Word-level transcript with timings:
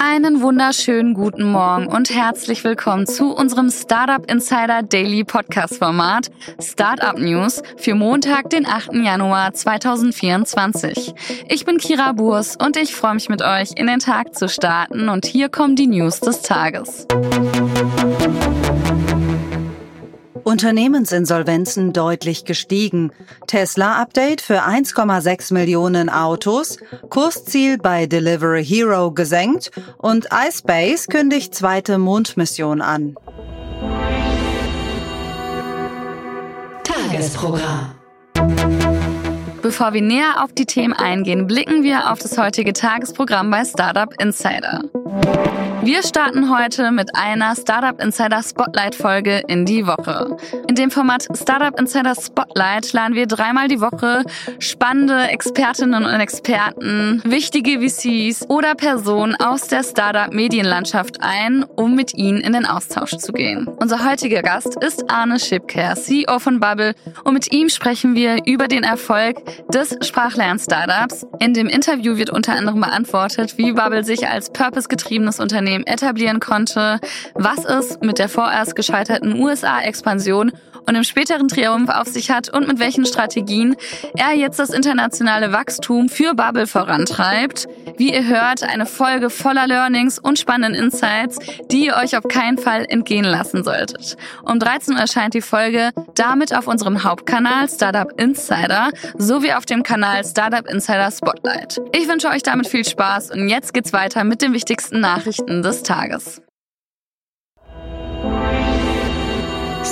einen 0.00 0.42
wunderschönen 0.42 1.14
guten 1.14 1.50
Morgen 1.50 1.88
und 1.88 2.10
herzlich 2.10 2.62
willkommen 2.62 3.06
zu 3.06 3.34
unserem 3.34 3.70
Startup 3.70 4.30
Insider 4.30 4.82
Daily 4.82 5.24
Podcast 5.24 5.78
Format 5.78 6.30
Startup 6.60 7.18
News 7.18 7.62
für 7.76 7.94
Montag, 7.94 8.50
den 8.50 8.66
8. 8.66 8.94
Januar 8.94 9.52
2024. 9.52 11.14
Ich 11.48 11.64
bin 11.64 11.78
Kira 11.78 12.12
Burs 12.12 12.56
und 12.56 12.76
ich 12.76 12.94
freue 12.94 13.14
mich 13.14 13.28
mit 13.28 13.42
euch 13.42 13.72
in 13.74 13.88
den 13.88 13.98
Tag 13.98 14.36
zu 14.36 14.48
starten 14.48 15.08
und 15.08 15.26
hier 15.26 15.48
kommen 15.48 15.74
die 15.74 15.88
News 15.88 16.20
des 16.20 16.42
Tages. 16.42 17.06
Unternehmensinsolvenzen 20.48 21.92
deutlich 21.92 22.46
gestiegen. 22.46 23.12
Tesla-Update 23.46 24.40
für 24.40 24.62
1,6 24.62 25.52
Millionen 25.52 26.08
Autos, 26.08 26.78
Kursziel 27.10 27.76
bei 27.76 28.06
Delivery 28.06 28.64
Hero 28.64 29.12
gesenkt 29.12 29.70
und 29.98 30.28
iSpace 30.32 31.08
kündigt 31.08 31.54
zweite 31.54 31.98
Mondmission 31.98 32.80
an. 32.80 33.14
Tagesprogramm. 36.82 37.94
Bevor 39.60 39.92
wir 39.92 40.00
näher 40.00 40.42
auf 40.42 40.54
die 40.54 40.64
Themen 40.64 40.94
eingehen, 40.94 41.46
blicken 41.46 41.82
wir 41.82 42.10
auf 42.10 42.20
das 42.20 42.38
heutige 42.38 42.72
Tagesprogramm 42.72 43.50
bei 43.50 43.66
Startup 43.66 44.14
Insider. 44.18 44.80
Wir 45.88 46.02
starten 46.02 46.54
heute 46.54 46.92
mit 46.92 47.14
einer 47.14 47.56
Startup 47.56 47.98
Insider 47.98 48.42
Spotlight 48.42 48.94
Folge 48.94 49.42
in 49.48 49.64
die 49.64 49.86
Woche. 49.86 50.36
In 50.68 50.74
dem 50.74 50.90
Format 50.90 51.26
Startup 51.34 51.80
Insider 51.80 52.14
Spotlight 52.14 52.92
laden 52.92 53.14
wir 53.14 53.26
dreimal 53.26 53.68
die 53.68 53.80
Woche 53.80 54.22
spannende 54.58 55.28
Expertinnen 55.28 56.04
und 56.04 56.20
Experten, 56.20 57.22
wichtige 57.24 57.80
VCs 57.80 58.50
oder 58.50 58.74
Personen 58.74 59.34
aus 59.36 59.68
der 59.68 59.82
Startup 59.82 60.30
Medienlandschaft 60.30 61.22
ein, 61.22 61.64
um 61.64 61.94
mit 61.94 62.12
ihnen 62.12 62.42
in 62.42 62.52
den 62.52 62.66
Austausch 62.66 63.16
zu 63.16 63.32
gehen. 63.32 63.66
Unser 63.66 64.04
heutiger 64.04 64.42
Gast 64.42 64.76
ist 64.84 65.10
Arne 65.10 65.40
Schipker, 65.40 65.94
CEO 65.94 66.38
von 66.38 66.60
Bubble 66.60 66.94
und 67.24 67.32
mit 67.32 67.50
ihm 67.50 67.70
sprechen 67.70 68.14
wir 68.14 68.44
über 68.44 68.68
den 68.68 68.84
Erfolg 68.84 69.38
des 69.72 69.96
Sprachlern-Startups. 70.02 71.26
In 71.38 71.54
dem 71.54 71.66
Interview 71.66 72.18
wird 72.18 72.28
unter 72.28 72.52
anderem 72.52 72.82
beantwortet, 72.82 73.56
wie 73.56 73.72
Bubble 73.72 74.04
sich 74.04 74.28
als 74.28 74.50
purpose-getriebenes 74.52 75.40
Unternehmen 75.40 75.77
Unternehmen 75.78 75.86
etablieren 75.86 76.40
konnte, 76.40 77.00
was 77.34 77.64
es 77.64 77.98
mit 78.00 78.18
der 78.18 78.28
vorerst 78.28 78.76
gescheiterten 78.76 79.40
USA-Expansion 79.40 80.52
und 80.88 80.94
im 80.94 81.04
späteren 81.04 81.48
Triumph 81.48 81.90
auf 81.90 82.08
sich 82.08 82.30
hat 82.30 82.48
und 82.48 82.66
mit 82.66 82.78
welchen 82.78 83.04
Strategien 83.04 83.76
er 84.16 84.34
jetzt 84.34 84.58
das 84.58 84.70
internationale 84.70 85.52
Wachstum 85.52 86.08
für 86.08 86.34
Bubble 86.34 86.66
vorantreibt. 86.66 87.68
Wie 87.98 88.12
ihr 88.12 88.26
hört, 88.26 88.62
eine 88.62 88.86
Folge 88.86 89.28
voller 89.28 89.66
Learnings 89.66 90.18
und 90.18 90.38
spannenden 90.38 90.82
Insights, 90.82 91.38
die 91.70 91.86
ihr 91.86 91.96
euch 91.96 92.16
auf 92.16 92.26
keinen 92.26 92.56
Fall 92.56 92.86
entgehen 92.88 93.24
lassen 93.24 93.64
solltet. 93.64 94.16
Um 94.44 94.58
13 94.58 94.94
Uhr 94.94 95.00
erscheint 95.00 95.34
die 95.34 95.42
Folge 95.42 95.90
damit 96.14 96.54
auf 96.54 96.66
unserem 96.66 97.04
Hauptkanal 97.04 97.68
Startup 97.68 98.10
Insider 98.18 98.90
sowie 99.18 99.52
auf 99.52 99.66
dem 99.66 99.82
Kanal 99.82 100.24
Startup 100.24 100.66
Insider 100.66 101.10
Spotlight. 101.10 101.80
Ich 101.92 102.08
wünsche 102.08 102.28
euch 102.28 102.42
damit 102.42 102.66
viel 102.66 102.84
Spaß 102.84 103.32
und 103.32 103.48
jetzt 103.48 103.74
geht's 103.74 103.92
weiter 103.92 104.24
mit 104.24 104.40
den 104.40 104.54
wichtigsten 104.54 105.00
Nachrichten 105.00 105.62
des 105.62 105.82
Tages. 105.82 106.40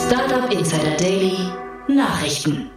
Startup 0.06 0.52
Insider 0.52 0.96
Daily 0.96 1.36
Nachrichten. 1.88 2.70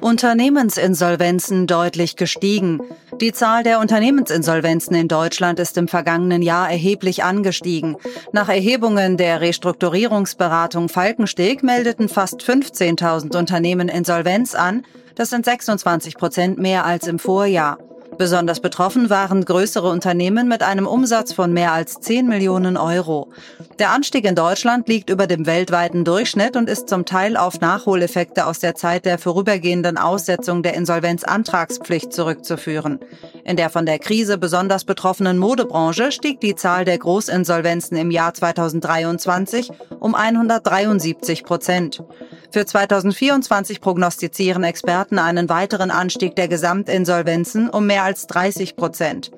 Unternehmensinsolvenzen 0.00 1.66
deutlich 1.66 2.16
gestiegen. 2.16 2.82
Die 3.22 3.32
Zahl 3.32 3.62
der 3.62 3.80
Unternehmensinsolvenzen 3.80 4.94
in 4.96 5.08
Deutschland 5.08 5.58
ist 5.58 5.78
im 5.78 5.88
vergangenen 5.88 6.42
Jahr 6.42 6.70
erheblich 6.70 7.24
angestiegen. 7.24 7.96
Nach 8.32 8.50
Erhebungen 8.50 9.16
der 9.16 9.40
Restrukturierungsberatung 9.40 10.90
Falkensteg 10.90 11.62
meldeten 11.62 12.10
fast 12.10 12.42
15.000 12.42 13.34
Unternehmen 13.34 13.88
Insolvenz 13.88 14.54
an. 14.54 14.84
Das 15.14 15.30
sind 15.30 15.46
26 15.46 16.16
Prozent 16.16 16.58
mehr 16.58 16.84
als 16.84 17.06
im 17.06 17.18
Vorjahr. 17.18 17.78
Besonders 18.20 18.60
betroffen 18.60 19.08
waren 19.08 19.46
größere 19.46 19.88
Unternehmen 19.88 20.46
mit 20.46 20.62
einem 20.62 20.86
Umsatz 20.86 21.32
von 21.32 21.54
mehr 21.54 21.72
als 21.72 22.00
10 22.00 22.28
Millionen 22.28 22.76
Euro. 22.76 23.32
Der 23.78 23.92
Anstieg 23.92 24.26
in 24.26 24.34
Deutschland 24.34 24.86
liegt 24.90 25.08
über 25.08 25.26
dem 25.26 25.46
weltweiten 25.46 26.04
Durchschnitt 26.04 26.54
und 26.54 26.68
ist 26.68 26.90
zum 26.90 27.06
Teil 27.06 27.38
auf 27.38 27.62
Nachholeffekte 27.62 28.44
aus 28.44 28.58
der 28.58 28.74
Zeit 28.74 29.06
der 29.06 29.16
vorübergehenden 29.16 29.96
Aussetzung 29.96 30.62
der 30.62 30.74
Insolvenzantragspflicht 30.74 32.12
zurückzuführen. 32.12 33.00
In 33.46 33.56
der 33.56 33.70
von 33.70 33.86
der 33.86 33.98
Krise 33.98 34.36
besonders 34.36 34.84
betroffenen 34.84 35.38
Modebranche 35.38 36.12
stieg 36.12 36.40
die 36.40 36.56
Zahl 36.56 36.84
der 36.84 36.98
Großinsolvenzen 36.98 37.96
im 37.96 38.10
Jahr 38.10 38.34
2023 38.34 39.70
um 39.98 40.14
173 40.14 41.42
Prozent. 41.44 42.02
Für 42.52 42.66
2024 42.66 43.80
prognostizieren 43.80 44.64
Experten 44.64 45.20
einen 45.20 45.48
weiteren 45.48 45.92
Anstieg 45.92 46.34
der 46.34 46.48
Gesamtinsolvenzen 46.48 47.70
um 47.70 47.86
mehr 47.86 48.02
als 48.02 48.09
30 48.14 48.76
Prozent. 48.76 49.30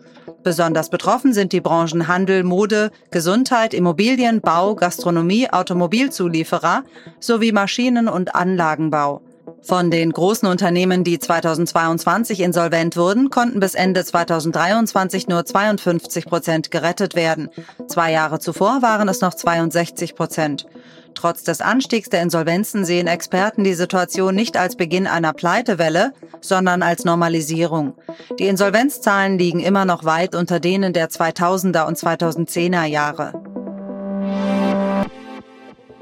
Besonders 0.43 0.91
betroffen 0.91 1.33
sind 1.33 1.53
die 1.53 1.61
Branchen 1.61 2.09
Handel, 2.09 2.43
Mode, 2.43 2.91
Gesundheit, 3.11 3.75
Immobilien, 3.75 4.41
Bau, 4.41 4.75
Gastronomie, 4.75 5.51
Automobilzulieferer 5.51 6.85
sowie 7.21 7.53
Maschinen- 7.53 8.09
und 8.09 8.35
Anlagenbau. 8.35 9.23
Von 9.61 9.93
den 9.93 10.11
großen 10.13 10.49
Unternehmen, 10.49 11.05
die 11.05 11.21
2022 11.21 12.41
insolvent 12.41 12.97
wurden, 12.97 13.31
konnten 13.31 13.61
bis 13.61 13.75
Ende 13.75 14.05
2023 14.05 15.29
nur 15.29 15.45
52 15.45 16.27
Prozent 16.27 16.71
gerettet 16.73 17.15
werden. 17.15 17.49
Zwei 17.87 18.11
Jahre 18.11 18.41
zuvor 18.41 18.83
waren 18.83 19.09
es 19.09 19.21
noch 19.21 19.35
62 19.35 20.17
Prozent. 20.17 20.67
Trotz 21.15 21.45
des 21.45 21.61
Anstiegs 21.61 22.09
der 22.09 22.23
Insolvenzen 22.23 22.85
sehen 22.85 23.07
Experten 23.07 23.65
die 23.65 23.75
Situation 23.75 24.35
nicht 24.35 24.57
als 24.57 24.77
Beginn 24.77 25.07
einer 25.07 25.33
Pleitewelle, 25.33 26.13
sondern 26.41 26.83
als 26.83 27.05
Normalisierung. 27.05 27.95
Die 28.39 28.47
Insolvenzzahlen 28.47 29.39
liegen 29.39 29.61
immer 29.61 29.85
noch 29.85 30.05
weit 30.05 30.35
unter 30.35 30.61
denen 30.61 30.93
der 30.93 31.09
2000er 31.09 31.87
und 31.87 31.99
2010er 31.99 32.85
Jahre. 32.85 33.52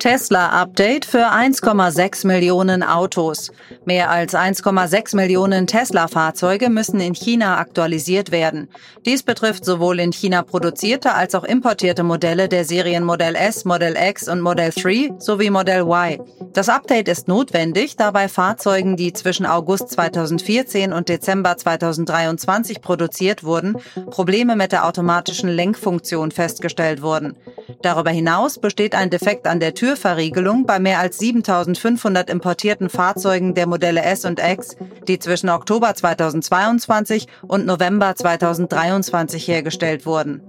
Tesla-Update 0.01 1.05
für 1.05 1.31
1,6 1.31 2.27
Millionen 2.27 2.83
Autos. 2.83 3.53
Mehr 3.85 4.09
als 4.09 4.35
1,6 4.35 5.15
Millionen 5.15 5.67
Tesla-Fahrzeuge 5.67 6.71
müssen 6.71 7.01
in 7.01 7.13
China 7.13 7.59
aktualisiert 7.59 8.31
werden. 8.31 8.71
Dies 9.05 9.23
betrifft 9.23 9.67
sowohl 9.67 10.01
in 10.01 10.11
China 10.11 10.41
produzierte 10.41 11.13
als 11.13 11.35
auch 11.35 11.45
importierte 11.45 12.03
Modelle 12.03 12.49
der 12.49 12.65
Serien 12.65 13.05
Modell 13.05 13.35
S, 13.35 13.67
Modell 13.67 13.95
X 13.95 14.27
und 14.27 14.41
Modell 14.41 14.71
3 14.71 15.17
sowie 15.19 15.51
Modell 15.51 15.83
Y. 15.83 16.19
Das 16.55 16.71
Update 16.71 17.09
ist 17.09 17.29
notwendig, 17.29 17.97
da 17.97 18.11
bei 18.11 18.29
Fahrzeugen, 18.29 18.97
die 18.97 19.13
zwischen 19.13 19.45
August 19.45 19.91
2014 19.91 20.95
und 20.95 21.11
Dezember 21.11 21.59
2023 21.59 22.81
produziert 22.81 23.45
wurden, 23.45 23.77
Probleme 24.11 24.57
mit 24.57 24.73
der 24.73 24.87
automatischen 24.87 25.51
Lenkfunktion 25.51 26.31
festgestellt 26.31 27.03
wurden. 27.03 27.37
Darüber 27.83 28.11
hinaus 28.11 28.59
besteht 28.59 28.95
ein 28.95 29.11
Defekt 29.11 29.47
an 29.47 29.61
der 29.61 29.75
Tür 29.75 29.90
Türverriegelung 29.91 30.67
bei 30.67 30.79
mehr 30.79 31.01
als 31.01 31.19
7500 31.19 32.31
importierten 32.31 32.89
Fahrzeugen 32.89 33.55
der 33.55 33.67
Modelle 33.67 34.03
S 34.03 34.25
und 34.25 34.39
X, 34.39 34.77
die 35.09 35.19
zwischen 35.19 35.49
Oktober 35.49 35.93
2022 35.93 37.27
und 37.49 37.67
November 37.67 38.15
2023 38.15 39.49
hergestellt 39.49 40.07
wurden. 40.07 40.43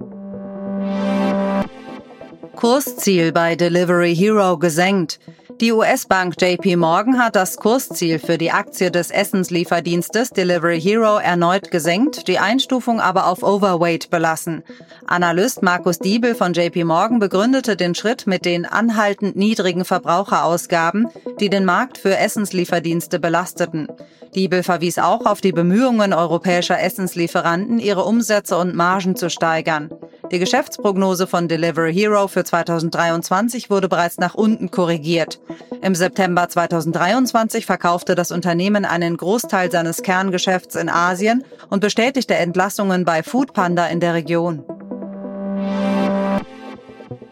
Kursziel 2.55 3.31
bei 3.31 3.55
Delivery 3.55 4.15
Hero 4.15 4.59
gesenkt. 4.59 5.19
Die 5.59 5.71
US-Bank 5.71 6.35
JP 6.39 6.75
Morgan 6.77 7.19
hat 7.19 7.35
das 7.35 7.57
Kursziel 7.57 8.19
für 8.19 8.37
die 8.37 8.51
Aktie 8.51 8.91
des 8.91 9.11
Essenslieferdienstes 9.11 10.29
Delivery 10.29 10.79
Hero 10.79 11.17
erneut 11.17 11.71
gesenkt, 11.71 12.27
die 12.27 12.39
Einstufung 12.39 12.99
aber 12.99 13.27
auf 13.27 13.43
Overweight 13.43 14.09
belassen. 14.09 14.63
Analyst 15.05 15.61
Markus 15.61 15.99
Diebel 15.99 16.35
von 16.35 16.53
JP 16.53 16.85
Morgan 16.85 17.19
begründete 17.19 17.75
den 17.75 17.95
Schritt 17.95 18.27
mit 18.27 18.45
den 18.45 18.65
anhaltend 18.65 19.35
niedrigen 19.35 19.85
Verbraucherausgaben, 19.85 21.07
die 21.39 21.49
den 21.49 21.65
Markt 21.65 21.97
für 21.97 22.17
Essenslieferdienste 22.17 23.19
belasteten. 23.19 23.87
Diebel 24.35 24.63
verwies 24.63 24.97
auch 24.97 25.25
auf 25.25 25.41
die 25.41 25.51
Bemühungen 25.51 26.13
europäischer 26.13 26.79
Essenslieferanten, 26.79 27.79
ihre 27.79 28.05
Umsätze 28.05 28.57
und 28.57 28.75
Margen 28.75 29.15
zu 29.15 29.29
steigern. 29.29 29.89
Die 30.31 30.39
Geschäftsprognose 30.39 31.27
von 31.27 31.49
Delivery 31.49 31.93
Hero 31.93 32.29
für 32.29 32.45
2023 32.45 33.69
wurde 33.69 33.89
bereits 33.89 34.17
nach 34.17 34.33
unten 34.33 34.71
korrigiert. 34.71 35.41
Im 35.81 35.93
September 35.93 36.47
2023 36.47 37.65
verkaufte 37.65 38.15
das 38.15 38.31
Unternehmen 38.31 38.85
einen 38.85 39.17
Großteil 39.17 39.69
seines 39.69 40.03
Kerngeschäfts 40.03 40.75
in 40.75 40.87
Asien 40.87 41.43
und 41.69 41.81
bestätigte 41.81 42.35
Entlassungen 42.35 43.03
bei 43.03 43.23
Foodpanda 43.23 43.87
in 43.87 43.99
der 43.99 44.13
Region 44.13 44.63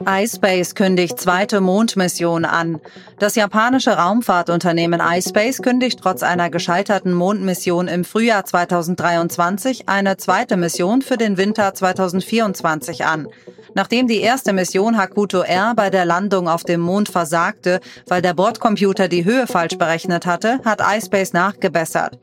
iSpace 0.05 0.75
kündigt 0.75 1.19
zweite 1.19 1.59
Mondmission 1.61 2.45
an. 2.45 2.79
Das 3.19 3.35
japanische 3.35 3.91
Raumfahrtunternehmen 3.91 5.01
iSpace 5.01 5.61
kündigt 5.61 5.99
trotz 6.01 6.23
einer 6.23 6.49
gescheiterten 6.49 7.13
Mondmission 7.13 7.87
im 7.87 8.05
Frühjahr 8.05 8.45
2023 8.45 9.89
eine 9.89 10.17
zweite 10.17 10.55
Mission 10.57 11.01
für 11.01 11.17
den 11.17 11.37
Winter 11.37 11.73
2024 11.73 13.05
an. 13.05 13.27
Nachdem 13.75 14.07
die 14.07 14.21
erste 14.21 14.53
Mission 14.53 14.97
Hakuto 14.97 15.41
R 15.41 15.73
bei 15.75 15.89
der 15.89 16.05
Landung 16.05 16.47
auf 16.47 16.63
dem 16.63 16.81
Mond 16.81 17.09
versagte, 17.09 17.79
weil 18.07 18.21
der 18.21 18.33
Bordcomputer 18.33 19.07
die 19.07 19.25
Höhe 19.25 19.47
falsch 19.47 19.77
berechnet 19.77 20.25
hatte, 20.25 20.59
hat 20.65 20.81
iSpace 20.81 21.33
nachgebessert. 21.33 22.17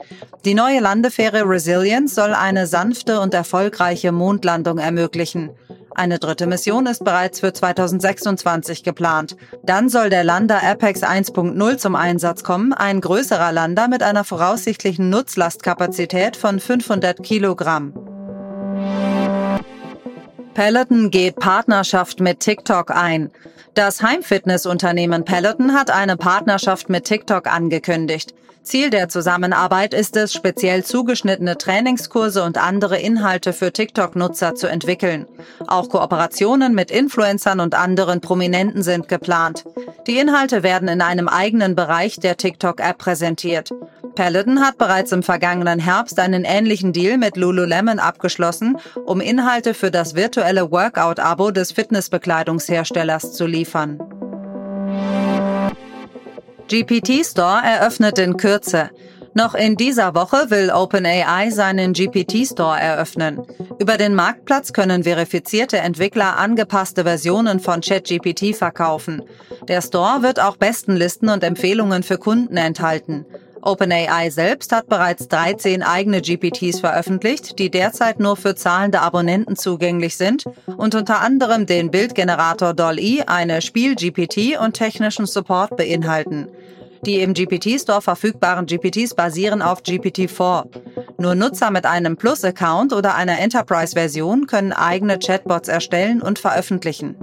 Die 0.45 0.55
neue 0.55 0.81
Landefähre 0.81 1.49
Resilience 1.49 2.15
soll 2.15 2.35
eine 2.35 2.67
sanfte 2.67 3.21
und 3.21 3.35
erfolgreiche 3.35 4.13
Mondlandung 4.13 4.79
ermöglichen. 4.79 5.51
Eine 5.99 6.19
dritte 6.19 6.47
Mission 6.47 6.85
ist 6.85 7.05
bereits 7.05 7.41
für 7.41 7.55
2026 7.55 8.83
geplant. 8.83 9.35
Dann 9.63 9.89
soll 9.89 10.11
der 10.11 10.25
Lander 10.25 10.63
Apex 10.63 11.03
1.0 11.03 11.79
zum 11.79 11.97
Einsatz 11.97 12.45
kommen, 12.45 12.75
ein 12.75 13.01
größerer 13.01 13.51
Lander 13.51 13.89
mit 13.89 14.03
einer 14.03 14.23
voraussichtlichen 14.23 15.09
Nutzlastkapazität 15.09 16.37
von 16.37 16.61
500 16.61 17.23
Kilogramm. 17.23 17.95
Peloton 20.53 21.11
geht 21.11 21.37
Partnerschaft 21.37 22.21
mit 22.21 22.41
TikTok 22.41 22.91
ein. 22.91 23.31
Das 23.73 24.03
Heimfitnessunternehmen 24.03 25.25
Peloton 25.25 25.73
hat 25.73 25.91
eine 25.91 26.19
Partnerschaft 26.19 26.91
mit 26.91 27.05
TikTok 27.05 27.47
angekündigt. 27.47 28.35
Ziel 28.67 28.91
der 28.91 29.09
Zusammenarbeit 29.09 29.95
ist 29.95 30.17
es, 30.17 30.33
speziell 30.33 30.85
zugeschnittene 30.85 31.57
Trainingskurse 31.57 32.43
und 32.43 32.59
andere 32.59 32.99
Inhalte 32.99 33.53
für 33.53 33.73
TikTok-Nutzer 33.73 34.57
zu 34.57 34.67
entwickeln. 34.67 35.27
Auch 35.69 35.89
Kooperationen 35.89 36.75
mit 36.75 36.91
Influencern 36.91 37.61
und 37.61 37.77
anderen 37.77 38.21
Prominenten 38.21 38.83
sind 38.83 39.07
geplant. 39.07 39.65
Die 40.09 40.19
Inhalte 40.19 40.65
werden 40.65 40.89
in 40.89 41.01
einem 41.01 41.29
eigenen 41.29 41.77
Bereich 41.77 42.19
der 42.19 42.37
TikTok-App 42.37 42.99
präsentiert. 42.99 43.71
Peloton 44.17 44.61
hat 44.61 44.79
bereits 44.79 45.13
im 45.13 45.23
vergangenen 45.23 45.79
Herbst 45.79 46.19
einen 46.19 46.45
ähnlichen 46.45 46.93
Deal 46.93 47.19
mit 47.19 47.37
Lululemon 47.37 48.01
abgeschlossen, 48.01 48.79
um 49.05 49.21
Inhalte 49.21 49.75
für 49.75 49.93
das 49.93 50.17
virtuelle 50.17 50.73
Workout-Abo 50.73 51.53
des 51.53 51.71
Fitnessbekleidungsherstellers 51.71 53.33
zu 53.33 53.47
liefern. 53.47 54.01
GPT 56.69 57.25
Store 57.25 57.63
eröffnet 57.65 58.19
in 58.19 58.37
Kürze. 58.37 58.91
Noch 59.35 59.55
in 59.55 59.77
dieser 59.77 60.15
Woche 60.17 60.51
will 60.51 60.71
OpenAI 60.71 61.51
seinen 61.51 61.93
GPT 61.93 62.45
Store 62.45 62.81
eröffnen. 62.81 63.43
Über 63.79 63.99
den 63.99 64.15
Marktplatz 64.15 64.73
können 64.73 65.05
verifizierte 65.05 65.77
Entwickler 65.77 66.39
angepasste 66.39 67.05
Versionen 67.05 67.61
von 67.61 67.83
ChatGPT 67.83 68.57
verkaufen. 68.57 69.23
Der 69.69 69.81
Store 69.81 70.23
wird 70.23 70.41
auch 70.41 70.57
Bestenlisten 70.57 71.29
und 71.29 71.45
Empfehlungen 71.45 72.03
für 72.03 72.19
Kunden 72.19 72.57
enthalten. 72.57 73.27
OpenAI 73.63 74.31
selbst 74.31 74.73
hat 74.73 74.89
bereits 74.89 75.29
13 75.29 75.83
eigene 75.83 76.21
GPTs 76.21 76.81
veröffentlicht, 76.81 77.59
die 77.59 77.71
derzeit 77.71 78.21
nur 78.21 78.37
für 78.37 78.55
zahlende 78.55 79.01
Abonnenten 79.01 79.57
zugänglich 79.57 80.17
sind 80.17 80.45
und 80.77 80.95
unter 80.95 81.21
anderem 81.21 81.67
den 81.67 81.91
Bildgenerator 81.91 82.75
DALL-E, 82.75 83.23
eine 83.27 83.63
Spiel-GPT 83.63 84.59
und 84.61 84.75
technischen 84.75 85.27
Support 85.27 85.77
beinhalten. 85.77 86.49
Die 87.05 87.21
im 87.21 87.35
GPT-Store 87.35 88.03
verfügbaren 88.03 88.67
GPTs 88.67 89.15
basieren 89.15 89.63
auf 89.63 89.83
GPT-4. 89.83 90.67
Nur 91.19 91.35
Nutzer 91.35 91.71
mit 91.71 91.87
einem 91.87 92.17
Plus-Account 92.17 92.93
oder 92.93 93.15
einer 93.15 93.39
Enterprise-Version 93.39 94.47
können 94.47 94.73
eigene 94.73 95.19
Chatbots 95.19 95.69
erstellen 95.69 96.21
und 96.21 96.39
veröffentlichen. 96.39 97.17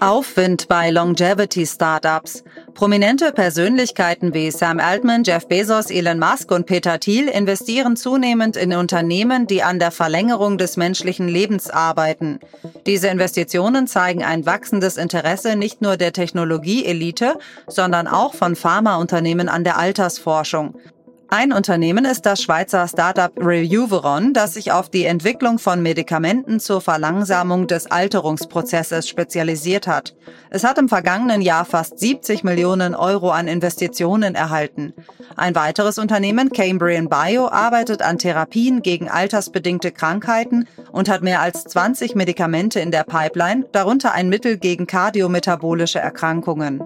Aufwind 0.00 0.68
bei 0.68 0.90
Longevity-Startups. 0.90 2.44
Prominente 2.74 3.30
Persönlichkeiten 3.30 4.34
wie 4.34 4.50
Sam 4.50 4.80
Altman, 4.80 5.22
Jeff 5.22 5.46
Bezos, 5.46 5.90
Elon 5.90 6.18
Musk 6.18 6.50
und 6.50 6.66
Peter 6.66 6.98
Thiel 6.98 7.28
investieren 7.28 7.96
zunehmend 7.96 8.56
in 8.56 8.74
Unternehmen, 8.74 9.46
die 9.46 9.62
an 9.62 9.78
der 9.78 9.92
Verlängerung 9.92 10.58
des 10.58 10.76
menschlichen 10.76 11.28
Lebens 11.28 11.70
arbeiten. 11.70 12.40
Diese 12.86 13.06
Investitionen 13.08 13.86
zeigen 13.86 14.24
ein 14.24 14.44
wachsendes 14.44 14.96
Interesse 14.96 15.54
nicht 15.54 15.82
nur 15.82 15.96
der 15.96 16.12
Technologieelite, 16.12 17.38
sondern 17.68 18.08
auch 18.08 18.34
von 18.34 18.56
Pharmaunternehmen 18.56 19.48
an 19.48 19.62
der 19.62 19.78
Altersforschung. 19.78 20.74
Ein 21.36 21.52
Unternehmen 21.52 22.04
ist 22.04 22.26
das 22.26 22.40
Schweizer 22.40 22.86
Startup 22.86 23.32
Rejuveron, 23.36 24.34
das 24.34 24.54
sich 24.54 24.70
auf 24.70 24.88
die 24.88 25.04
Entwicklung 25.04 25.58
von 25.58 25.82
Medikamenten 25.82 26.60
zur 26.60 26.80
Verlangsamung 26.80 27.66
des 27.66 27.90
Alterungsprozesses 27.90 29.08
spezialisiert 29.08 29.88
hat. 29.88 30.14
Es 30.50 30.62
hat 30.62 30.78
im 30.78 30.88
vergangenen 30.88 31.42
Jahr 31.42 31.64
fast 31.64 31.98
70 31.98 32.44
Millionen 32.44 32.94
Euro 32.94 33.32
an 33.32 33.48
Investitionen 33.48 34.36
erhalten. 34.36 34.92
Ein 35.34 35.56
weiteres 35.56 35.98
Unternehmen, 35.98 36.50
Cambrian 36.50 37.08
Bio, 37.08 37.48
arbeitet 37.48 38.00
an 38.00 38.18
Therapien 38.18 38.80
gegen 38.82 39.08
altersbedingte 39.08 39.90
Krankheiten 39.90 40.68
und 40.92 41.08
hat 41.08 41.22
mehr 41.22 41.40
als 41.40 41.64
20 41.64 42.14
Medikamente 42.14 42.78
in 42.78 42.92
der 42.92 43.02
Pipeline, 43.02 43.66
darunter 43.72 44.12
ein 44.12 44.28
Mittel 44.28 44.56
gegen 44.56 44.86
kardiometabolische 44.86 45.98
Erkrankungen. 45.98 46.80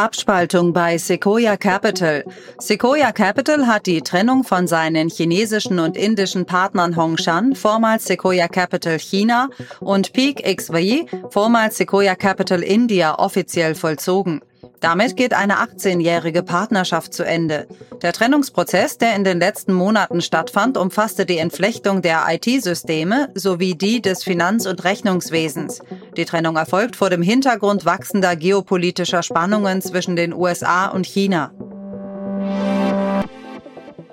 Abspaltung 0.00 0.72
bei 0.72 0.96
Sequoia 0.96 1.58
Capital. 1.58 2.24
Sequoia 2.58 3.12
Capital 3.12 3.66
hat 3.66 3.84
die 3.84 4.00
Trennung 4.00 4.44
von 4.44 4.66
seinen 4.66 5.10
chinesischen 5.10 5.78
und 5.78 5.94
indischen 5.94 6.46
Partnern 6.46 6.96
Hongshan, 6.96 7.54
vormals 7.54 8.06
Sequoia 8.06 8.48
Capital 8.48 8.98
China, 8.98 9.50
und 9.80 10.14
Peak 10.14 10.42
XY, 10.42 11.06
vormals 11.28 11.76
Sequoia 11.76 12.14
Capital 12.14 12.62
India, 12.62 13.18
offiziell 13.18 13.74
vollzogen. 13.74 14.40
Damit 14.80 15.16
geht 15.16 15.34
eine 15.34 15.58
18-jährige 15.58 16.42
Partnerschaft 16.42 17.12
zu 17.12 17.22
Ende. 17.22 17.66
Der 18.00 18.14
Trennungsprozess, 18.14 18.96
der 18.96 19.14
in 19.14 19.24
den 19.24 19.38
letzten 19.38 19.74
Monaten 19.74 20.22
stattfand, 20.22 20.78
umfasste 20.78 21.26
die 21.26 21.36
Entflechtung 21.36 22.00
der 22.00 22.24
IT-Systeme 22.28 23.28
sowie 23.34 23.74
die 23.74 24.00
des 24.00 24.24
Finanz- 24.24 24.66
und 24.66 24.82
Rechnungswesens. 24.82 25.80
Die 26.16 26.24
Trennung 26.24 26.56
erfolgt 26.56 26.96
vor 26.96 27.10
dem 27.10 27.22
Hintergrund 27.22 27.84
wachsender 27.84 28.36
geopolitischer 28.36 29.22
Spannungen 29.22 29.82
zwischen 29.82 30.16
den 30.16 30.32
USA 30.32 30.86
und 30.86 31.04
China. 31.06 31.52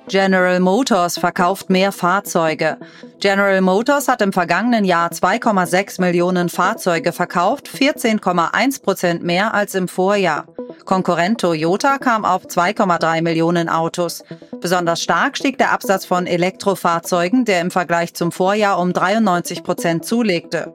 General 0.09 0.61
Motors 0.61 1.17
verkauft 1.17 1.69
mehr 1.69 1.91
Fahrzeuge. 1.91 2.77
General 3.19 3.59
Motors 3.59 4.07
hat 4.07 4.21
im 4.21 4.31
vergangenen 4.31 4.85
Jahr 4.85 5.11
2,6 5.11 5.99
Millionen 5.99 6.47
Fahrzeuge 6.47 7.11
verkauft, 7.11 7.67
14,1 7.67 8.83
Prozent 8.83 9.23
mehr 9.23 9.53
als 9.53 9.75
im 9.75 9.89
Vorjahr. 9.89 10.45
Konkurrent 10.85 11.41
Toyota 11.41 11.97
kam 11.97 12.23
auf 12.23 12.45
2,3 12.45 13.21
Millionen 13.21 13.67
Autos. 13.67 14.23
Besonders 14.61 15.01
stark 15.01 15.35
stieg 15.35 15.57
der 15.57 15.73
Absatz 15.73 16.05
von 16.05 16.25
Elektrofahrzeugen, 16.25 17.43
der 17.43 17.59
im 17.59 17.69
Vergleich 17.69 18.13
zum 18.13 18.31
Vorjahr 18.31 18.79
um 18.79 18.93
93 18.93 19.61
Prozent 19.61 20.05
zulegte. 20.05 20.73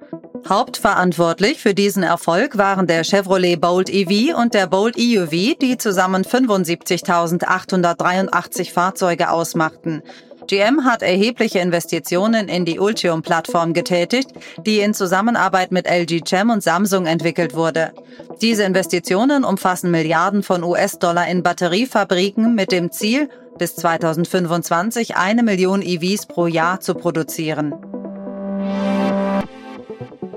Hauptverantwortlich 0.48 1.60
für 1.60 1.72
diesen 1.72 2.02
Erfolg 2.02 2.58
waren 2.58 2.88
der 2.88 3.04
Chevrolet 3.04 3.60
Bolt 3.60 3.88
EV 3.88 4.36
und 4.36 4.54
der 4.54 4.66
Bolt 4.66 4.96
EUV, 4.98 5.56
die 5.60 5.78
zusammen 5.78 6.24
75.883 6.24 8.72
Fahrzeuge 8.72 9.30
ausmachten. 9.30 10.02
GM 10.48 10.84
hat 10.84 11.02
erhebliche 11.02 11.60
Investitionen 11.60 12.48
in 12.48 12.64
die 12.64 12.80
Ultium-Plattform 12.80 13.72
getätigt, 13.72 14.30
die 14.66 14.80
in 14.80 14.94
Zusammenarbeit 14.94 15.70
mit 15.70 15.86
LG 15.86 16.24
Chem 16.24 16.50
und 16.50 16.64
Samsung 16.64 17.06
entwickelt 17.06 17.54
wurde. 17.54 17.92
Diese 18.40 18.64
Investitionen 18.64 19.44
umfassen 19.44 19.92
Milliarden 19.92 20.42
von 20.42 20.64
US-Dollar 20.64 21.28
in 21.28 21.44
Batteriefabriken 21.44 22.56
mit 22.56 22.72
dem 22.72 22.90
Ziel, 22.90 23.28
bis 23.58 23.76
2025 23.76 25.16
eine 25.16 25.44
Million 25.44 25.82
EVs 25.82 26.26
pro 26.26 26.48
Jahr 26.48 26.80
zu 26.80 26.94
produzieren. 26.94 27.74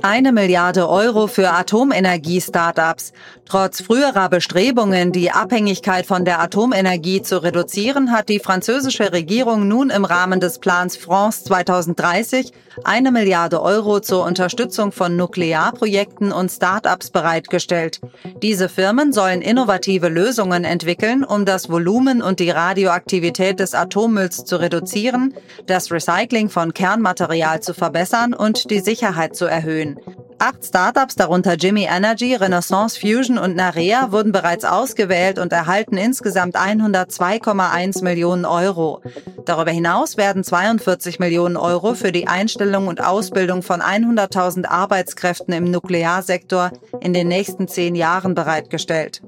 Eine 0.07 0.31
Milliarde 0.33 0.87
Euro 0.87 1.25
für 1.25 1.49
Atomenergie-Startups. 1.49 3.11
Trotz 3.47 3.81
früherer 3.81 4.29
Bestrebungen, 4.29 5.11
die 5.11 5.31
Abhängigkeit 5.31 6.05
von 6.05 6.25
der 6.25 6.39
Atomenergie 6.41 7.23
zu 7.23 7.41
reduzieren, 7.41 8.11
hat 8.11 8.29
die 8.29 8.37
französische 8.37 9.13
Regierung 9.13 9.67
nun 9.67 9.89
im 9.89 10.05
Rahmen 10.05 10.39
des 10.39 10.59
Plans 10.59 10.95
France 10.95 11.43
2030 11.45 12.51
eine 12.83 13.11
Milliarde 13.11 13.61
Euro 13.61 13.99
zur 13.99 14.25
Unterstützung 14.25 14.91
von 14.91 15.15
Nuklearprojekten 15.15 16.31
und 16.31 16.51
Startups 16.51 17.09
bereitgestellt. 17.09 17.99
Diese 18.43 18.69
Firmen 18.69 19.13
sollen 19.13 19.41
innovative 19.41 20.09
Lösungen 20.09 20.65
entwickeln, 20.65 21.23
um 21.23 21.45
das 21.45 21.69
Volumen 21.69 22.21
und 22.21 22.39
die 22.39 22.49
Radioaktivität 22.51 23.59
des 23.59 23.73
Atommülls 23.73 24.45
zu 24.45 24.57
reduzieren, 24.57 25.33
das 25.65 25.91
Recycling 25.91 26.49
von 26.49 26.73
Kernmaterial 26.73 27.61
zu 27.61 27.73
verbessern 27.73 28.33
und 28.33 28.69
die 28.69 28.79
Sicherheit 28.79 29.35
zu 29.35 29.45
erhöhen. 29.45 29.94
Acht 30.37 30.65
Startups, 30.65 31.15
darunter 31.15 31.53
Jimmy 31.53 31.87
Energy, 31.89 32.35
Renaissance 32.35 32.99
Fusion 32.99 33.37
und 33.37 33.55
Narea, 33.55 34.11
wurden 34.11 34.33
bereits 34.33 34.65
ausgewählt 34.65 35.39
und 35.39 35.53
erhalten 35.53 35.95
insgesamt 35.95 36.57
102,1 36.57 38.03
Millionen 38.03 38.43
Euro. 38.43 39.01
Darüber 39.45 39.71
hinaus 39.71 40.17
werden 40.17 40.43
42 40.43 41.19
Millionen 41.19 41.55
Euro 41.55 41.93
für 41.93 42.11
die 42.11 42.27
Einstellung 42.27 42.87
und 42.87 43.01
Ausbildung 43.01 43.63
von 43.63 43.81
100.000 43.81 44.65
Arbeitskräften 44.65 45.53
im 45.53 45.71
Nuklearsektor 45.71 46.71
in 46.99 47.13
den 47.13 47.29
nächsten 47.29 47.69
zehn 47.69 47.95
Jahren 47.95 48.35
bereitgestellt. 48.35 49.21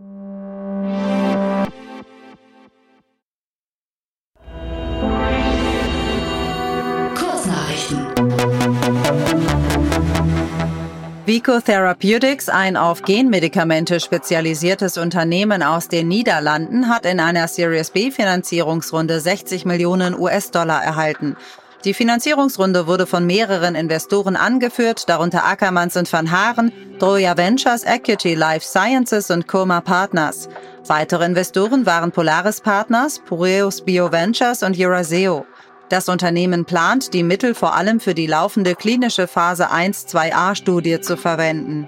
Vico 11.27 11.59
Therapeutics, 11.59 12.47
ein 12.47 12.77
auf 12.77 13.01
Genmedikamente 13.01 13.99
spezialisiertes 13.99 14.97
Unternehmen 14.97 15.61
aus 15.61 15.89
den 15.89 16.07
Niederlanden, 16.07 16.87
hat 16.87 17.05
in 17.05 17.19
einer 17.19 17.49
Series 17.49 17.91
B 17.91 18.11
Finanzierungsrunde 18.11 19.19
60 19.19 19.65
Millionen 19.65 20.17
US-Dollar 20.17 20.81
erhalten. 20.81 21.35
Die 21.83 21.93
Finanzierungsrunde 21.93 22.87
wurde 22.87 23.05
von 23.05 23.25
mehreren 23.25 23.75
Investoren 23.75 24.37
angeführt, 24.37 25.09
darunter 25.09 25.43
Ackermanns 25.43 25.97
und 25.97 26.11
Van 26.13 26.31
Haaren, 26.31 26.71
Droya 26.97 27.35
Ventures, 27.35 27.83
Equity 27.83 28.33
Life 28.33 28.65
Sciences 28.65 29.29
und 29.29 29.49
Coma 29.49 29.81
Partners. 29.81 30.47
Weitere 30.85 31.25
Investoren 31.25 31.85
waren 31.85 32.13
Polaris 32.13 32.61
Partners, 32.61 33.19
Pureus 33.19 33.81
Bio 33.81 34.13
Ventures 34.13 34.63
und 34.63 34.79
Euraseo. 34.79 35.45
Das 35.89 36.09
Unternehmen 36.09 36.65
plant, 36.65 37.13
die 37.13 37.23
Mittel 37.23 37.55
vor 37.55 37.73
allem 37.75 37.99
für 37.99 38.13
die 38.13 38.27
laufende 38.27 38.75
klinische 38.75 39.27
Phase 39.27 39.71
1-2a-Studie 39.71 40.99
zu 40.99 41.15
verwenden. 41.15 41.87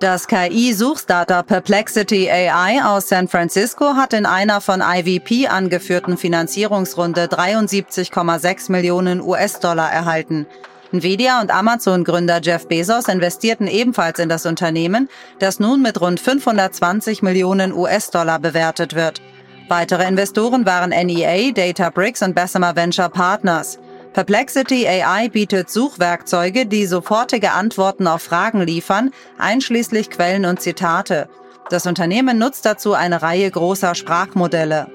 Das 0.00 0.28
KI-Suchstartup 0.28 1.46
Perplexity 1.46 2.30
AI 2.30 2.84
aus 2.84 3.08
San 3.08 3.26
Francisco 3.26 3.94
hat 3.94 4.12
in 4.12 4.26
einer 4.26 4.60
von 4.60 4.80
IVP 4.80 5.48
angeführten 5.48 6.16
Finanzierungsrunde 6.16 7.24
73,6 7.24 8.70
Millionen 8.70 9.20
US-Dollar 9.20 9.90
erhalten. 9.90 10.46
Nvidia 10.92 11.40
und 11.40 11.50
Amazon-Gründer 11.50 12.40
Jeff 12.42 12.68
Bezos 12.68 13.08
investierten 13.08 13.66
ebenfalls 13.66 14.20
in 14.20 14.28
das 14.28 14.46
Unternehmen, 14.46 15.08
das 15.40 15.60
nun 15.60 15.82
mit 15.82 16.00
rund 16.00 16.20
520 16.20 17.22
Millionen 17.22 17.72
US-Dollar 17.72 18.38
bewertet 18.38 18.94
wird. 18.94 19.20
Weitere 19.68 20.08
Investoren 20.08 20.64
waren 20.64 20.90
NEA, 20.90 21.52
Databricks 21.52 22.22
und 22.22 22.34
Bessemer 22.34 22.74
Venture 22.74 23.10
Partners. 23.10 23.78
Perplexity 24.14 24.88
AI 24.88 25.28
bietet 25.28 25.68
Suchwerkzeuge, 25.68 26.64
die 26.64 26.86
sofortige 26.86 27.52
Antworten 27.52 28.06
auf 28.06 28.22
Fragen 28.22 28.62
liefern, 28.62 29.10
einschließlich 29.36 30.08
Quellen 30.08 30.46
und 30.46 30.62
Zitate. 30.62 31.28
Das 31.68 31.86
Unternehmen 31.86 32.38
nutzt 32.38 32.64
dazu 32.64 32.94
eine 32.94 33.20
Reihe 33.20 33.50
großer 33.50 33.94
Sprachmodelle. 33.94 34.86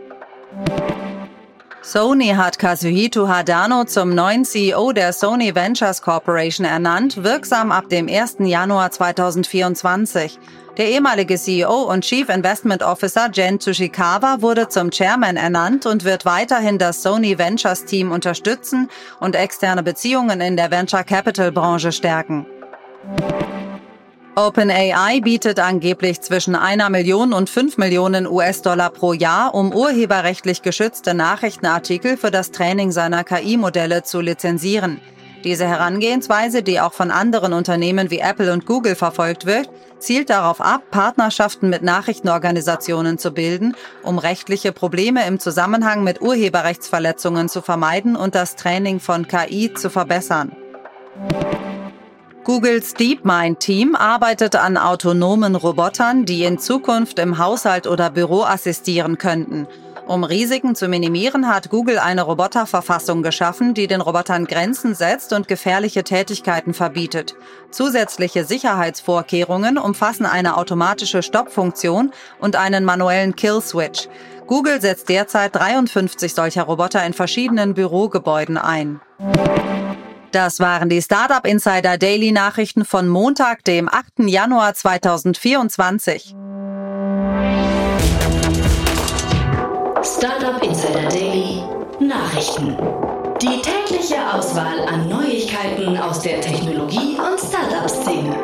Sony 1.86 2.30
hat 2.30 2.60
Kazuhito 2.60 3.28
Hadano 3.28 3.84
zum 3.84 4.16
neuen 4.16 4.46
CEO 4.46 4.94
der 4.94 5.12
Sony 5.12 5.54
Ventures 5.54 6.02
Corporation 6.02 6.66
ernannt, 6.66 7.26
wirksam 7.26 7.74
ab 7.74 7.90
dem 7.90 8.08
1. 8.08 8.38
Januar 8.40 8.90
2024. 8.90 10.40
Der 10.78 10.88
ehemalige 10.88 11.36
CEO 11.36 11.92
und 11.92 12.06
Chief 12.06 12.30
Investment 12.30 12.84
Officer 12.84 13.30
Jen 13.34 13.60
Tsushikawa 13.60 14.38
wurde 14.40 14.70
zum 14.70 14.92
Chairman 14.92 15.36
ernannt 15.36 15.86
und 15.86 16.06
wird 16.06 16.24
weiterhin 16.24 16.78
das 16.78 17.04
Sony 17.04 17.38
Ventures 17.38 17.84
Team 17.84 18.14
unterstützen 18.14 18.88
und 19.20 19.36
externe 19.36 19.84
Beziehungen 19.84 20.40
in 20.40 20.56
der 20.56 20.72
Venture 20.72 21.04
Capital 21.04 21.52
Branche 21.52 21.92
stärken. 21.92 22.46
OpenAI 24.36 25.22
bietet 25.22 25.60
angeblich 25.60 26.20
zwischen 26.22 26.56
einer 26.56 26.90
Million 26.90 27.34
und 27.34 27.52
fünf 27.52 27.78
Millionen 27.78 28.26
US-Dollar 28.26 28.90
pro 28.90 29.14
Jahr, 29.14 29.54
um 29.54 29.72
urheberrechtlich 29.72 30.64
geschützte 30.64 31.14
Nachrichtenartikel 31.14 32.18
für 32.18 32.32
das 32.32 32.50
Training 32.50 32.92
seiner 32.92 33.24
KI-Modelle 33.24 34.02
zu 34.02 34.22
lizenzieren. 34.22 35.00
Diese 35.44 35.68
Herangehensweise, 35.68 36.64
die 36.64 36.80
auch 36.80 36.94
von 36.94 37.12
anderen 37.12 37.54
Unternehmen 37.54 38.10
wie 38.10 38.20
Apple 38.20 38.52
und 38.52 38.66
Google 38.66 38.96
verfolgt 38.96 39.46
wird, 39.46 39.70
zielt 40.00 40.32
darauf 40.32 40.62
ab, 40.62 40.82
Partnerschaften 40.90 41.70
mit 41.70 41.84
Nachrichtenorganisationen 41.84 43.20
zu 43.20 43.32
bilden, 43.32 43.76
um 44.02 44.18
rechtliche 44.18 44.72
Probleme 44.72 45.28
im 45.28 45.40
Zusammenhang 45.40 46.04
mit 46.04 46.24
Urheberrechtsverletzungen 46.24 47.50
zu 47.50 47.62
vermeiden 47.62 48.16
und 48.16 48.34
das 48.34 48.56
Training 48.56 49.00
von 49.00 49.28
KI 49.28 49.76
zu 49.76 49.92
verbessern. 49.92 50.56
Googles 52.44 52.94
DeepMind-Team 52.96 53.96
arbeitet 53.96 54.58
an 54.58 54.76
autonomen 54.76 55.56
Robotern, 55.56 56.26
die 56.26 56.44
in 56.44 56.60
Zukunft 56.60 57.18
im 57.20 57.38
Haushalt 57.38 57.88
oder 57.88 58.10
Büro 58.10 58.44
assistieren 58.44 59.18
könnten. 59.18 59.66
Um 60.08 60.26
Risiken 60.26 60.76
zu 60.76 60.90
minimieren, 60.90 61.48
hat 61.48 61.70
Google 61.70 62.00
eine 62.00 62.24
Roboterverfassung 62.24 63.24
geschaffen, 63.24 63.74
die 63.74 63.88
den 63.88 64.02
Robotern 64.02 64.44
Grenzen 64.44 64.94
setzt 64.94 65.32
und 65.32 65.48
gefährliche 65.48 66.04
Tätigkeiten 66.04 66.74
verbietet. 66.74 67.36
Zusätzliche 67.72 68.44
Sicherheitsvorkehrungen 68.44 69.78
umfassen 69.78 70.26
eine 70.26 70.58
automatische 70.58 71.24
Stoppfunktion 71.24 72.12
und 72.42 72.58
einen 72.58 72.84
manuellen 72.84 73.38
Kill-Switch. 73.38 74.10
Google 74.48 74.82
setzt 74.82 75.08
derzeit 75.08 75.56
53 75.56 76.34
solcher 76.34 76.64
Roboter 76.64 77.06
in 77.06 77.14
verschiedenen 77.14 77.74
Bürogebäuden 77.74 78.58
ein. 78.58 79.00
Das 80.34 80.60
waren 80.60 80.90
die 80.90 81.00
Startup 81.00 81.46
Insider 81.46 82.00
Daily 82.00 82.32
Nachrichten 82.32 82.86
von 82.86 83.08
Montag, 83.08 83.64
dem 83.66 83.88
8. 83.88 84.28
Januar 84.28 84.74
2024. 84.74 86.34
Startup 90.02 90.64
Insider 90.64 91.08
Daily 91.10 91.62
Nachrichten. 92.00 92.76
Die 93.44 93.62
tägliche 93.62 94.16
Auswahl 94.34 94.80
an 94.88 95.08
Neuigkeiten 95.08 96.00
aus 96.00 96.22
der 96.22 96.42
Technologie- 96.42 97.16
und 97.20 97.40
Startup-Szene. 97.40 98.36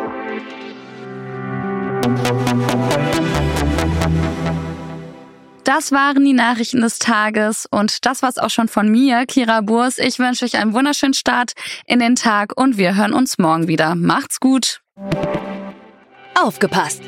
Das 5.69 5.91
waren 5.91 6.25
die 6.25 6.33
Nachrichten 6.33 6.81
des 6.81 6.97
Tages 6.97 7.67
und 7.69 8.07
das 8.07 8.23
war's 8.23 8.39
auch 8.39 8.49
schon 8.49 8.67
von 8.67 8.89
mir, 8.89 9.27
Kira 9.27 9.61
Burs. 9.61 9.99
Ich 9.99 10.17
wünsche 10.17 10.45
euch 10.45 10.57
einen 10.57 10.73
wunderschönen 10.73 11.13
Start 11.13 11.51
in 11.85 11.99
den 11.99 12.15
Tag 12.15 12.59
und 12.59 12.79
wir 12.79 12.95
hören 12.95 13.13
uns 13.13 13.37
morgen 13.37 13.67
wieder. 13.67 13.93
Macht's 13.93 14.39
gut. 14.39 14.81
Aufgepasst! 16.33 17.03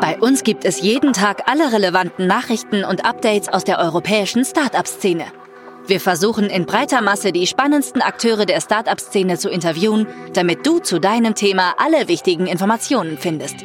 Bei 0.00 0.18
uns 0.18 0.42
gibt 0.42 0.64
es 0.64 0.80
jeden 0.80 1.12
Tag 1.12 1.48
alle 1.48 1.72
relevanten 1.72 2.26
Nachrichten 2.26 2.82
und 2.82 3.04
Updates 3.04 3.48
aus 3.48 3.62
der 3.62 3.78
europäischen 3.78 4.44
Startup-Szene. 4.44 5.26
Wir 5.86 6.00
versuchen 6.00 6.46
in 6.46 6.66
breiter 6.66 7.02
Masse 7.02 7.30
die 7.30 7.46
spannendsten 7.46 8.02
Akteure 8.02 8.44
der 8.44 8.60
Startup-Szene 8.60 9.38
zu 9.38 9.50
interviewen, 9.50 10.08
damit 10.32 10.66
du 10.66 10.80
zu 10.80 10.98
deinem 10.98 11.36
Thema 11.36 11.74
alle 11.78 12.08
wichtigen 12.08 12.48
Informationen 12.48 13.18
findest. 13.18 13.64